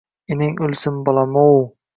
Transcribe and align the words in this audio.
—Enang 0.35 0.57
o’lsin 0.69 0.97
bolam-ov 1.11 1.55